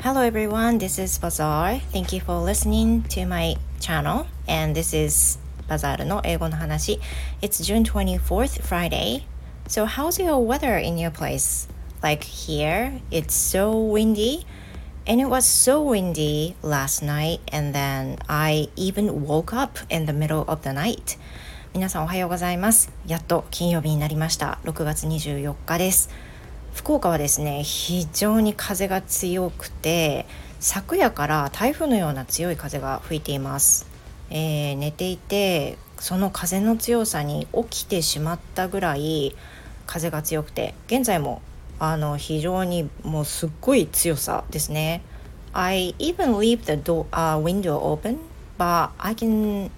[0.00, 1.80] Hello everyone, this is Bazaar.
[1.92, 5.38] Thank you for listening to my channel and this is
[5.68, 7.00] Bazaar の英語の話
[7.40, 9.24] It's June 24th, Friday.
[9.66, 11.68] So how's your weather in your place?
[12.02, 14.44] Like here, it's so windy
[15.06, 20.12] and it was so windy last night and then I even woke up in the
[20.12, 21.18] middle of the night.
[21.72, 22.92] 皆さんおはようございます。
[23.06, 24.58] やっと金曜日になりました。
[24.64, 26.10] 6月24日です。
[26.79, 30.25] 福岡はですね非常に風が強くて
[30.61, 33.85] 昨夜から台風のような強い風が吹いています、
[34.29, 39.35] えー、寝ていてその風の強さに起きてしまったぐらい
[39.87, 41.41] 風が強くて現在も
[41.79, 45.01] あの非常にもうすっごい強さですね。
[45.51, 48.19] I even leave the door, uh, window open
[48.57, 49.69] but I can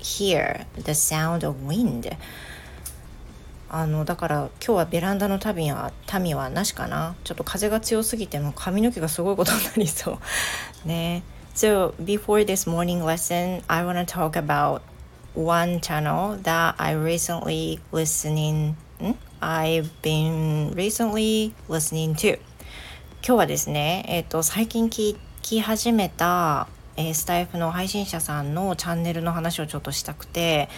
[0.00, 2.10] hear the sound of wind.
[3.70, 10.18] あのだから今日はベランダの民は民はなしかなちょっと風が強すぎても髪の毛がすごいことになりそ
[10.84, 11.22] うね
[11.54, 14.80] So before this morning lesson I want to talk about
[15.34, 18.74] one channel that I recently listening
[19.40, 22.38] I've been recently listening to
[23.20, 30.70] 今日はですねえっ、ー、と最近聞き始めた、えー、スタイフの配信者さんのチャンネルの話をちょっとしたくて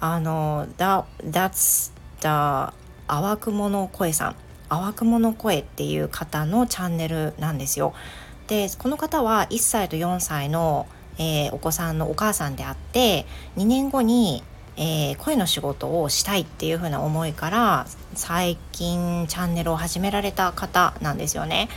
[0.00, 1.96] あの that, That's
[2.26, 2.74] た
[3.06, 4.36] 淡雲の声さん
[4.68, 7.94] 淡雲の声っていう方のチャンネルなんですよ。
[8.48, 10.86] でこの方は1歳と4歳の、
[11.18, 14.42] えー、お子さんのお母さんであって2年後に、
[14.76, 21.68] えー、声の仕事をしたいっていう風な思いから最近チャンネルを始められた方なんですよね。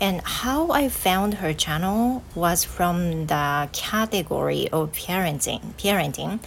[0.00, 6.40] And how I found her channel was from the category of parenting, parenting、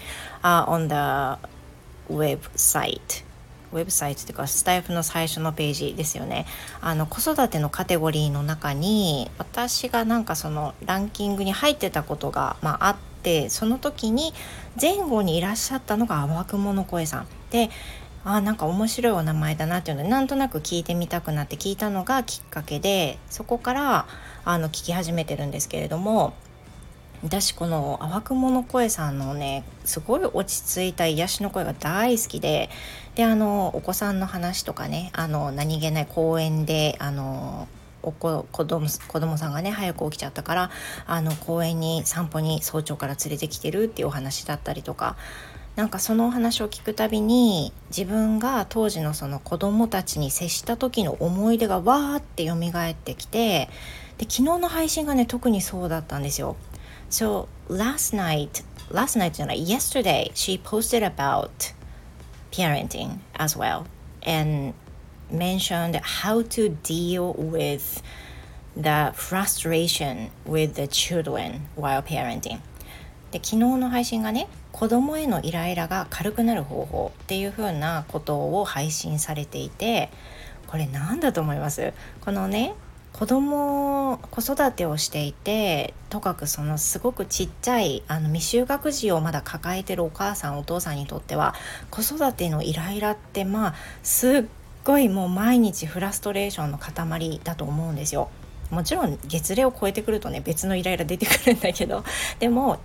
[0.43, 1.39] uh, on the
[2.13, 3.26] website.
[3.73, 6.45] ウェブサイトというかスタイフの最初のページですよね。
[6.81, 14.33] あの子育てのカテゴリーの中に私がなんかそのランキングに入ってたことが、まあ、あってその時に
[14.79, 17.27] 前後にいらっしゃったのが淡雲の声さん。
[17.51, 17.69] で
[18.23, 24.05] あなんか面白いお名前だなっていうのでなんとなく聞いてみたくなって聞いたのがきっかけでそこから
[24.43, 26.33] あの聞き始めてるんですけれども
[27.23, 32.69] 私この淡雲の声さんのねすごい落ち着いた癒しの声が大好きで
[33.15, 37.67] であのお子さんの話とかねあの何気ない公園であの
[38.03, 40.71] お子子供子供さんがね早く起きちゃったから
[41.07, 45.17] あの公園に散歩に早朝から連れてきてるっていうお話だったりとか
[45.75, 53.69] なんかそのお話を聞くたびに自分が当時のその子供たちに接した時の思い出がわーって蘇ってきて
[54.17, 56.55] で昨日の配信がね特にそうだったんですよ。
[57.09, 61.49] So last night, last night じゃない、yesterday, she posted about
[62.51, 63.85] parenting as well
[64.23, 64.73] and
[65.31, 68.01] mentioned how to deal with
[68.75, 72.59] the frustration with the children while parenting.
[73.31, 80.09] で昨日の配信がね子供へのイライラが軽くなる方法っていう風なことを配信されていて
[80.67, 82.73] これ何だと思いますこのね
[83.17, 91.55] 子供子育てをしていてとかくそのすごくちっちゃいあの未就学児をまだ抱えてるお母さんお父さんにとっては
[91.89, 94.43] 子育てのイライラってまあすっ
[94.83, 98.29] ごいもう毎日フラストレーションの塊だと思うんですよ。
[98.69, 102.03] もちろん月齢を超えてくるとね別のイライラ出てくるんだけど
[102.37, 102.77] でも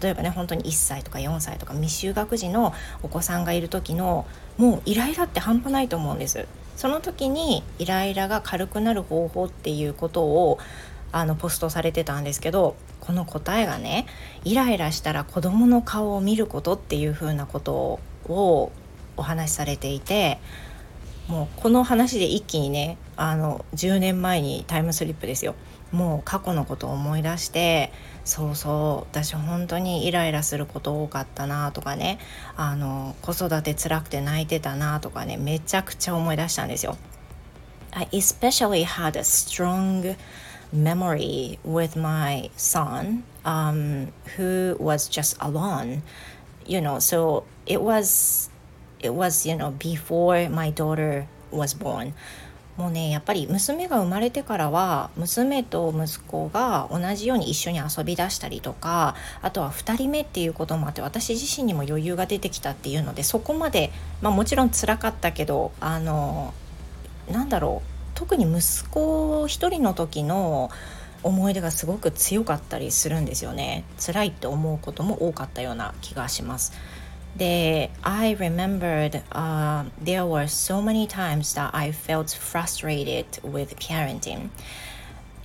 [0.00, 4.24] 例えばね本当に1歳とか4歳とか未就学児のお子さんがいる時の
[4.56, 6.46] もうイライラって半端ないと思うんです。
[6.76, 10.58] その時にイライラが軽くなる方法っていうことを
[11.12, 14.06] あのポストされてたんですけどこの答えがね
[14.44, 18.72] イライラしたら子どもの顔を見ることっていうふうなことを
[19.16, 20.38] お話しされていて
[21.28, 25.54] もうこの話で一気にねあの10年前にタイムスリップですよ。
[25.92, 27.92] もう過去のことを思い出して
[28.24, 32.18] そうそう私本当にイライラすること多かったなとかね
[32.56, 36.96] あの子育て辛くて泣いてたなとかねめちゃくちゃ思い出したんですよ。
[37.92, 40.16] I especially had a strong
[40.72, 46.02] memory with my son um, who was just alone
[46.66, 48.50] you know so it was
[49.04, 52.12] it was you know before my daughter was born
[52.76, 63.92] もうねやっぱり娘が生まれてからは娘と息子が同じように一緒に遊びだしたりとかあとは2人目っていうこともあって私自身にも余裕が出てきたっていうのでそこまで、
[64.22, 66.52] まあ、もちろん辛かったけどあの
[67.30, 70.70] なんだろう特に息子一人の時の
[71.22, 76.72] 思い出がすごく強かったりするんですよね辛いって思うことも多かったような気がします。
[77.36, 84.50] で I remembered、uh, there were so many times that I felt frustrated with parenting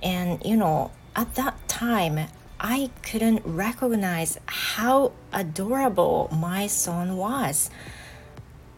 [0.02, 2.28] And you know, at that time,
[2.58, 7.70] I couldn't recognize how adorable my son was.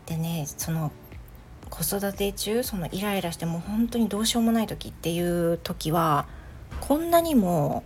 [0.06, 0.90] でね、その
[1.70, 6.26] 子育て中そのイライラしてもう本当にどうしようもない時っていう時は
[6.80, 7.82] こんなにも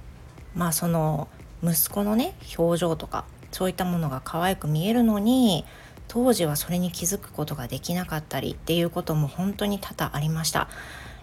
[0.54, 1.28] まあその
[1.62, 3.26] 息子のね表情とか
[3.56, 5.64] そういったものが可愛く見えるのに
[6.08, 10.68] 当時はそれに気づくことができなかったりっていうことも本当に多々ありました。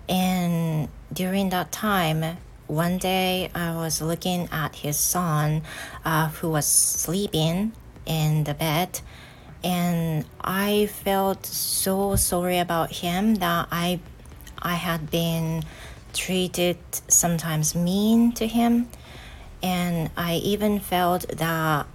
[0.09, 2.38] And during that time,
[2.68, 5.62] one day I was looking at his son
[6.03, 7.71] uh, who was sleeping
[8.07, 9.01] in the bed
[9.63, 14.00] and I felt so sorry about him that I
[14.57, 15.62] I had been
[16.13, 16.77] treated
[17.07, 18.88] sometimes mean to him
[19.62, 21.86] and I even felt that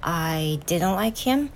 [0.00, 1.50] I didn't like him.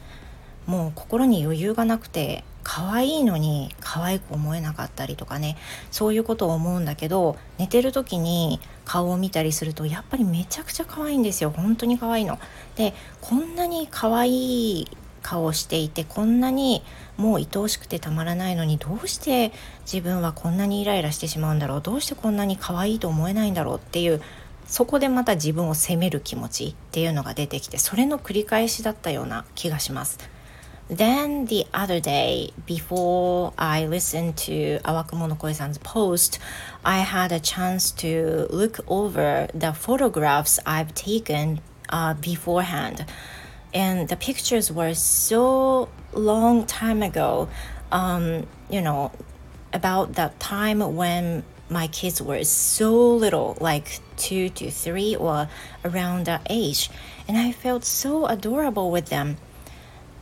[0.66, 5.56] もう心に余裕がなくて可愛いのに可愛く思えなかったりとかね。
[5.90, 11.50] そういうことを思うんだけど寝てる時に顔を見たりするとやっぱりめちゃくちゃ可愛いんですよ。
[11.50, 12.38] 本当に可愛いの。
[12.76, 14.88] でこんなに可愛い
[15.22, 16.82] 顔をしていてこんなに
[17.16, 19.52] もう愛おしくてたまらないのにどうして
[19.84, 21.80] 自分はこんなにイライラしてしまうんだろう？
[21.80, 23.76] どうしてこんなに可愛いと思えないんだろう？
[23.76, 24.20] っていう
[24.72, 30.18] そこでまた自分を責める気持ちっていうのが出てきてそれの繰り返しだったような気がします。
[30.88, 36.40] Then the other day, before I listened to Awakumo Koe-san's post,
[36.82, 41.60] I had a chance to look over the photographs I've taken
[41.90, 43.04] uh, beforehand.
[43.74, 47.50] And the pictures were so long time ago,
[47.90, 49.12] um, you know,
[49.74, 55.48] about the time when my kids were so little, like two to three or
[55.84, 56.90] around that age.
[57.26, 59.36] And I felt so adorable with them.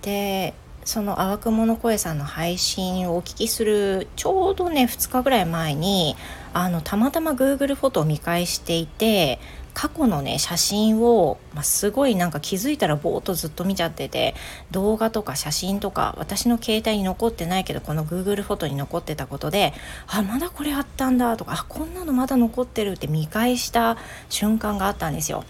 [0.02, 0.54] で
[0.84, 6.16] その淡雲の声さんの配信をお聞きするちょうどね2日ぐらい前に
[6.52, 9.38] あのたまたま Google フォトを見返していて
[9.72, 14.34] 過去のね写真を、まあ、すごいなんか気づいたらぼーっとずっと見ちゃってて
[14.70, 19.72] 動画とか写真とか私の携帯に残ってないけどこの Google フォトに残ってたことで
[20.08, 23.96] あまだこれあったんだとかあこんなのまだ残ってるって見返した
[24.28, 25.44] 瞬間があったんですよ。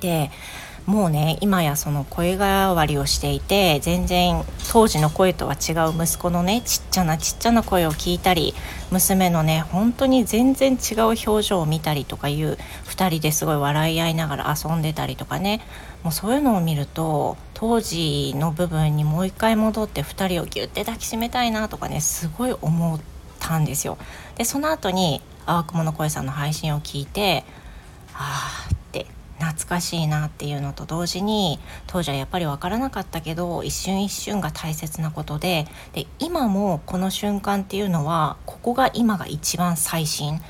[0.00, 0.30] で
[0.90, 4.42] もうね今やその声変わりをしていて全然
[4.72, 8.54] 当時の声とは違う息子のねちっちゃなちっちゃな声を聞いたり
[8.90, 15.60] 娘のね本当に全然違う表情を見たりとかいう2人ですごい笑い合いながら遊んでたりとかね
[16.02, 23.00] もうそういうのを見ると当時の部分にもう一回戻って2人をギュッて抱きしめたいなとかねすごい思っ
[23.38, 23.96] たんですよ。
[24.34, 27.44] でその後に淡雲の声さんの配信を聞いて
[28.12, 28.79] ああ
[29.40, 40.40] 懐かしいなっていうのと同時に当時はやっぱり分からなかったけど一瞬一瞬が大切なことでで今もこの瞬間っていうのはここが今が一番最新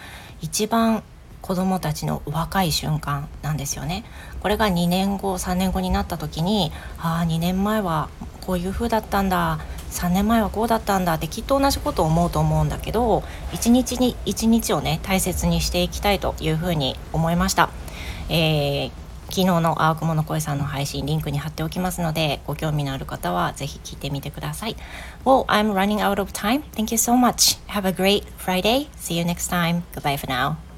[0.40, 1.04] 一番
[1.40, 4.04] 子供たちの若い瞬間なんですよね。
[4.40, 8.08] これが2年後3年後になった時にああ2年前は
[8.40, 9.58] こういう風だったんだ
[9.90, 13.22] 3年前はこうだったんだってきっと同じことを思うと思うんだけど
[13.52, 17.70] 一日に一日をね大切にしていきたいというふうに思いました。
[18.30, 18.90] えー、
[19.26, 24.76] 昨日の青雲の声さんの配信リンクに貼っておきますのでご興味のある方はぜひ聞いてみてください
[25.24, 26.62] Well, I'm running out of time.
[26.72, 27.58] Thank you so much.
[27.68, 28.88] Have a great Friday.
[28.96, 29.82] See you next time.
[29.92, 30.69] Goodbye for now.